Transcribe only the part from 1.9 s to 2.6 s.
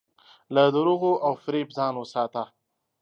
وساته.